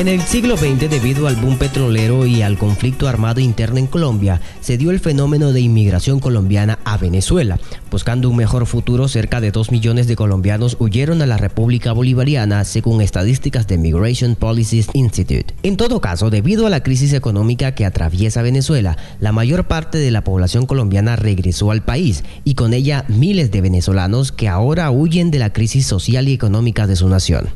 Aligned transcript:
En 0.00 0.08
el 0.08 0.22
siglo 0.22 0.56
XX, 0.56 0.88
debido 0.88 1.26
al 1.26 1.36
boom 1.36 1.58
petrolero 1.58 2.24
y 2.24 2.40
al 2.40 2.56
conflicto 2.56 3.06
armado 3.06 3.38
interno 3.38 3.76
en 3.76 3.86
Colombia, 3.86 4.40
se 4.62 4.78
dio 4.78 4.92
el 4.92 4.98
fenómeno 4.98 5.52
de 5.52 5.60
inmigración 5.60 6.20
colombiana 6.20 6.78
a 6.86 6.96
Venezuela. 6.96 7.58
Buscando 7.90 8.30
un 8.30 8.36
mejor 8.36 8.64
futuro, 8.64 9.08
cerca 9.08 9.42
de 9.42 9.50
2 9.50 9.70
millones 9.70 10.06
de 10.06 10.16
colombianos 10.16 10.78
huyeron 10.80 11.20
a 11.20 11.26
la 11.26 11.36
República 11.36 11.92
Bolivariana, 11.92 12.64
según 12.64 13.02
estadísticas 13.02 13.66
de 13.66 13.76
Migration 13.76 14.36
Policies 14.36 14.88
Institute. 14.94 15.52
En 15.62 15.76
todo 15.76 16.00
caso, 16.00 16.30
debido 16.30 16.66
a 16.66 16.70
la 16.70 16.82
crisis 16.82 17.12
económica 17.12 17.74
que 17.74 17.84
atraviesa 17.84 18.40
Venezuela, 18.40 18.96
la 19.20 19.32
mayor 19.32 19.64
parte 19.64 19.98
de 19.98 20.10
la 20.10 20.24
población 20.24 20.64
colombiana 20.64 21.16
regresó 21.16 21.72
al 21.72 21.82
país 21.82 22.24
y 22.42 22.54
con 22.54 22.72
ella 22.72 23.04
miles 23.08 23.50
de 23.50 23.60
venezolanos 23.60 24.32
que 24.32 24.48
ahora 24.48 24.90
huyen 24.90 25.30
de 25.30 25.40
la 25.40 25.52
crisis 25.52 25.84
social 25.84 26.26
y 26.26 26.32
económica 26.32 26.86
de 26.86 26.96
su 26.96 27.06
nación 27.06 27.50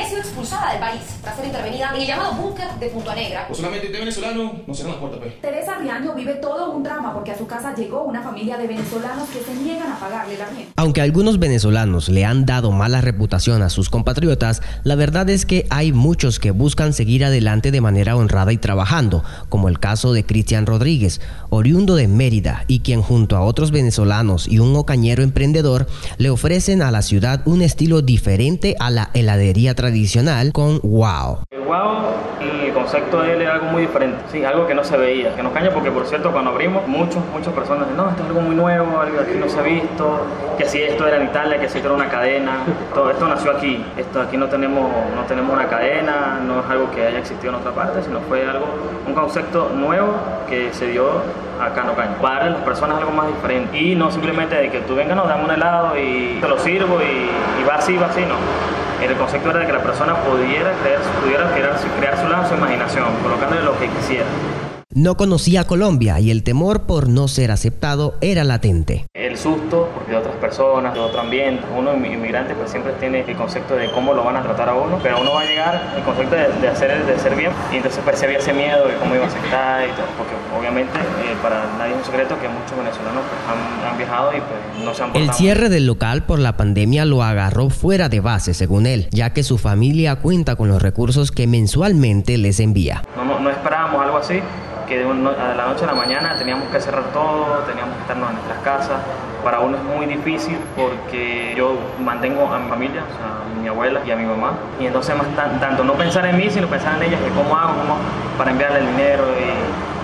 expulsada 0.00 0.70
del 0.70 0.80
país 0.80 1.02
tras 1.22 1.36
ser 1.36 1.46
intervenida 1.46 1.90
en 1.94 2.00
el 2.00 2.06
llamado 2.06 2.32
búnker 2.34 2.68
de 2.78 2.88
Punta 2.88 3.14
Negra. 3.14 3.46
O 3.50 3.54
solamente 3.54 3.88
de 3.88 3.98
venezolano 3.98 4.60
no 4.66 4.74
serán 4.74 4.92
las 4.92 5.00
puertas, 5.00 5.20
pues. 5.20 5.40
Teresa 5.40 5.78
Riaño 5.92 6.14
vive 6.14 6.36
todo 6.36 6.70
un 6.70 6.82
drama 6.82 7.12
porque 7.12 7.32
a 7.32 7.36
su 7.36 7.46
casa 7.46 7.74
llegó 7.74 8.04
una 8.04 8.22
familia 8.22 8.56
de 8.56 8.66
venezolanos 8.66 9.28
que 9.28 9.40
se 9.40 9.54
niegan 9.54 9.92
a 9.92 10.00
pagarle 10.00 10.38
la. 10.38 10.46
Aunque 10.76 11.02
algunos 11.02 11.38
venezolanos 11.38 12.08
le 12.08 12.24
han 12.24 12.46
dado 12.46 12.72
mala 12.72 13.02
reputación 13.02 13.60
a 13.60 13.68
sus 13.68 13.90
compatriotas, 13.90 14.62
la 14.84 14.94
verdad 14.94 15.28
es 15.28 15.44
que 15.44 15.66
hay 15.68 15.92
muchos 15.92 16.38
que 16.38 16.50
buscan 16.50 16.94
seguir 16.94 17.26
adelante 17.26 17.70
de 17.70 17.82
manera 17.82 18.16
honrada 18.16 18.54
y 18.54 18.56
trabajando, 18.56 19.22
como 19.50 19.68
el 19.68 19.80
caso 19.80 20.14
de 20.14 20.24
Cristian 20.24 20.64
Rodríguez, 20.64 21.20
oriundo 21.50 21.94
de 21.94 22.08
Mérida 22.08 22.64
y 22.68 22.80
quien 22.80 23.02
junto 23.02 23.36
a 23.36 23.42
otros 23.42 23.70
venezolanos 23.70 24.48
y 24.48 24.60
un 24.60 24.74
ocañero 24.74 25.22
emprendedor 25.22 25.86
le 26.16 26.30
ofrecen 26.30 26.80
a 26.80 26.90
la 26.90 27.02
ciudad 27.02 27.42
un 27.44 27.60
estilo 27.60 28.00
diferente 28.00 28.76
a 28.80 28.88
la 28.88 29.10
heladería 29.12 29.74
tradicional 29.74 30.52
con 30.52 30.80
Wow. 30.82 31.40
El 31.72 31.78
Wow, 31.78 32.66
el 32.66 32.72
concepto 32.74 33.22
de 33.22 33.32
él 33.32 33.40
es 33.40 33.48
algo 33.48 33.64
muy 33.66 33.82
diferente, 33.82 34.18
sí, 34.30 34.44
algo 34.44 34.66
que 34.66 34.74
no 34.74 34.84
se 34.84 34.94
veía, 34.98 35.34
que 35.34 35.42
nos 35.42 35.54
caña 35.54 35.70
porque 35.70 35.90
por 35.90 36.04
cierto 36.04 36.30
cuando 36.30 36.50
abrimos 36.50 36.86
muchos, 36.86 37.24
muchas 37.32 37.54
personas 37.54 37.88
dicen, 37.88 37.96
no, 37.96 38.10
esto 38.10 38.22
es 38.22 38.28
algo 38.28 38.42
muy 38.42 38.54
nuevo, 38.54 39.00
algo 39.00 39.18
aquí 39.20 39.38
no 39.38 39.48
se 39.48 39.58
ha 39.58 39.62
visto, 39.62 40.20
que 40.58 40.66
si 40.66 40.82
esto 40.82 41.06
era 41.06 41.16
en 41.16 41.28
Italia, 41.28 41.58
que 41.58 41.70
si 41.70 41.78
esto 41.78 41.88
era 41.88 41.96
una 41.96 42.10
cadena, 42.10 42.58
todo 42.92 43.10
esto 43.10 43.26
nació 43.26 43.52
aquí, 43.52 43.82
esto 43.96 44.20
aquí 44.20 44.36
no 44.36 44.48
tenemos, 44.48 44.82
no 45.16 45.22
tenemos 45.22 45.50
una 45.54 45.66
cadena, 45.66 46.40
no 46.46 46.60
es 46.60 46.66
algo 46.68 46.90
que 46.90 47.06
haya 47.06 47.20
existido 47.20 47.54
en 47.54 47.60
otra 47.60 47.72
parte, 47.72 48.02
sino 48.02 48.20
fue 48.20 48.46
algo, 48.46 48.66
un 49.06 49.14
concepto 49.14 49.70
nuevo 49.74 50.12
que 50.50 50.74
se 50.74 50.88
dio 50.88 51.06
acá 51.58 51.84
en 51.84 51.88
Ocaña, 51.88 52.16
para 52.20 52.50
las 52.50 52.60
personas 52.64 52.98
algo 52.98 53.12
más 53.12 53.28
diferente 53.28 53.78
y 53.78 53.94
no 53.94 54.10
simplemente 54.10 54.56
de 54.56 54.70
que 54.70 54.80
tú 54.80 54.94
vengas, 54.94 55.16
no, 55.16 55.24
dame 55.24 55.44
un 55.44 55.50
helado 55.52 55.96
y 55.96 56.36
te 56.38 56.48
lo 56.48 56.58
sirvo 56.58 57.00
y, 57.00 57.62
y 57.62 57.64
va 57.64 57.76
así, 57.76 57.96
va 57.96 58.08
así, 58.08 58.20
no 58.26 58.81
el 59.10 59.16
concepto 59.16 59.50
era 59.50 59.60
de 59.60 59.66
que 59.66 59.72
la 59.72 59.82
persona 59.82 60.14
pudiera, 60.16 60.72
crear, 60.82 61.00
pudiera 61.20 61.50
crear, 61.52 61.76
crear 61.98 62.18
su, 62.18 62.28
lado, 62.28 62.48
su 62.48 62.54
imaginación, 62.54 63.08
colocándole 63.22 63.62
lo 63.62 63.78
que 63.78 63.88
quisiera. 63.88 64.26
No 64.94 65.16
conocía 65.16 65.64
Colombia 65.64 66.20
y 66.20 66.30
el 66.30 66.42
temor 66.42 66.82
por 66.82 67.08
no 67.08 67.26
ser 67.26 67.50
aceptado 67.50 68.18
era 68.20 68.44
latente. 68.44 69.06
El 69.14 69.38
susto, 69.38 69.88
porque 69.94 70.10
de 70.10 70.18
otras 70.18 70.36
personas, 70.36 70.92
de 70.92 71.00
otro 71.00 71.18
ambiente, 71.18 71.64
uno 71.74 71.94
inmigrante 71.94 72.54
pues 72.54 72.70
siempre 72.70 72.92
tiene 73.00 73.24
el 73.26 73.34
concepto 73.34 73.74
de 73.74 73.90
cómo 73.90 74.12
lo 74.12 74.22
van 74.22 74.36
a 74.36 74.42
tratar 74.42 74.68
a 74.68 74.74
uno, 74.74 74.98
pero 75.02 75.18
uno 75.22 75.32
va 75.32 75.40
a 75.40 75.44
llegar 75.46 75.94
el 75.96 76.02
concepto 76.02 76.36
de, 76.36 76.68
hacer, 76.68 77.06
de 77.06 77.18
ser 77.18 77.34
bien 77.36 77.52
y 77.72 77.76
entonces 77.76 78.02
pues 78.04 78.22
había 78.22 78.36
ese 78.36 78.52
miedo 78.52 78.86
de 78.86 78.94
cómo 78.96 79.14
iba 79.14 79.24
a 79.24 79.28
aceptar 79.28 79.88
y 79.88 79.92
todo, 79.92 80.04
porque 80.18 80.34
obviamente 80.58 80.98
eh, 80.98 81.36
para 81.42 81.64
nadie 81.78 81.92
es 81.92 81.98
un 81.98 82.04
secreto 82.04 82.38
que 82.38 82.48
muchos 82.48 82.76
venezolanos 82.76 83.22
pues, 83.24 83.40
han, 83.48 83.92
han, 83.92 83.96
viajado 83.96 84.32
y 84.36 84.40
pues 84.40 84.84
no 84.84 84.92
se 84.92 85.04
han 85.04 85.16
El 85.16 85.32
cierre 85.32 85.70
del 85.70 85.86
local 85.86 86.24
por 86.24 86.38
la 86.38 86.58
pandemia 86.58 87.06
lo 87.06 87.22
agarró 87.22 87.70
fuera 87.70 88.10
de 88.10 88.20
base, 88.20 88.52
según 88.52 88.86
él, 88.86 89.08
ya 89.10 89.32
que 89.32 89.42
su 89.42 89.56
familia 89.56 90.16
cuenta 90.16 90.54
con 90.56 90.68
los 90.68 90.82
recursos 90.82 91.32
que 91.32 91.46
mensualmente 91.46 92.36
les 92.36 92.60
envía. 92.60 93.02
No, 93.16 93.24
no, 93.24 93.40
no 93.40 93.48
esperábamos 93.48 94.02
algo 94.02 94.18
así 94.18 94.42
que 94.92 94.98
de, 94.98 95.04
la 95.56 95.66
noche 95.66 95.84
a 95.84 95.86
la 95.86 95.94
mañana 95.94 96.36
teníamos 96.38 96.68
que 96.68 96.80
cerrar 96.80 97.04
todo, 97.12 97.64
teníamos 97.66 97.94
que 97.96 98.02
estarnos 98.02 98.28
en 98.28 98.36
nuestras 98.36 98.58
casas. 98.58 99.00
Para 99.42 99.60
uno 99.60 99.76
es 99.76 99.82
muy 99.82 100.06
difícil 100.06 100.58
porque 100.76 101.54
yo 101.56 101.74
mantengo 101.98 102.46
a 102.52 102.58
mi 102.58 102.68
familia, 102.68 103.02
o 103.02 103.16
sea, 103.16 103.42
a 103.42 103.60
mi 103.60 103.68
abuela 103.68 104.00
y 104.06 104.10
a 104.10 104.16
mi 104.16 104.24
mamá. 104.24 104.52
Y 104.78 104.86
entonces 104.86 105.16
más 105.16 105.26
tanto 105.34 105.82
no 105.82 105.94
pensar 105.94 106.26
en 106.26 106.36
mí, 106.36 106.48
sino 106.50 106.66
pensar 106.68 106.96
en 106.96 107.08
ellas, 107.08 107.20
que 107.20 107.30
cómo 107.30 107.56
hago, 107.56 107.74
cómo, 107.80 107.96
para 108.36 108.50
enviarle 108.50 108.80
el 108.80 108.86
dinero 108.88 109.24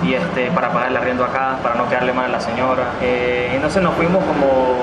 y, 0.02 0.14
este, 0.14 0.50
para 0.50 0.72
pagar 0.72 0.90
el 0.90 0.96
arriendo 0.96 1.24
acá, 1.24 1.58
para 1.62 1.74
no 1.74 1.88
quedarle 1.88 2.12
mal 2.12 2.26
a 2.26 2.28
la 2.28 2.40
señora. 2.40 2.94
Eh, 3.02 3.52
entonces 3.54 3.82
nos 3.82 3.94
fuimos 3.94 4.24
como 4.24 4.76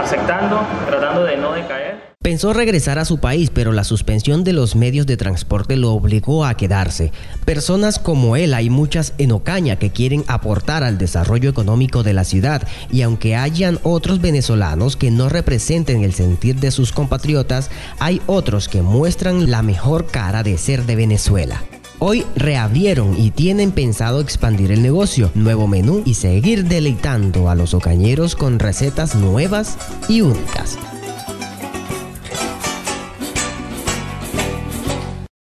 aceptando, 0.00 0.60
tratando 0.86 1.24
de 1.24 1.36
no 1.36 1.52
decaer. 1.52 2.10
Pensó 2.22 2.52
regresar 2.52 2.98
a 2.98 3.06
su 3.06 3.18
país, 3.18 3.48
pero 3.48 3.72
la 3.72 3.82
suspensión 3.82 4.44
de 4.44 4.52
los 4.52 4.76
medios 4.76 5.06
de 5.06 5.16
transporte 5.16 5.76
lo 5.76 5.92
obligó 5.92 6.44
a 6.44 6.54
quedarse. 6.54 7.12
Personas 7.46 7.98
como 7.98 8.36
él 8.36 8.52
hay 8.52 8.68
muchas 8.68 9.14
en 9.16 9.32
Ocaña 9.32 9.76
que 9.76 9.88
quieren 9.88 10.24
aportar 10.26 10.84
al 10.84 10.98
desarrollo 10.98 11.48
económico 11.48 12.02
de 12.02 12.12
la 12.12 12.24
ciudad 12.24 12.68
y 12.92 13.00
aunque 13.00 13.36
hayan 13.36 13.78
otros 13.84 14.20
venezolanos 14.20 14.96
que 14.96 15.10
no 15.10 15.30
representen 15.30 16.04
el 16.04 16.12
sentir 16.12 16.56
de 16.56 16.72
sus 16.72 16.92
compatriotas, 16.92 17.70
hay 17.98 18.20
otros 18.26 18.68
que 18.68 18.82
muestran 18.82 19.50
la 19.50 19.62
mejor 19.62 20.04
cara 20.04 20.42
de 20.42 20.58
ser 20.58 20.84
de 20.84 20.96
Venezuela. 20.96 21.62
Hoy 22.02 22.24
reabrieron 22.34 23.14
y 23.20 23.30
tienen 23.30 23.72
pensado 23.72 24.20
expandir 24.20 24.72
el 24.72 24.82
negocio, 24.82 25.30
nuevo 25.34 25.66
menú 25.66 26.02
y 26.06 26.14
seguir 26.14 26.64
deleitando 26.64 27.50
a 27.50 27.54
los 27.54 27.74
ocañeros 27.74 28.36
con 28.36 28.58
recetas 28.58 29.14
nuevas 29.14 29.76
y 30.08 30.22
únicas. 30.22 30.78